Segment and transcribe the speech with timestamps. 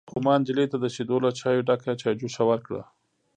[0.09, 2.81] _خو ما نجلۍ ته د شيدو له چايو ډکه چايجوشه ورکړه.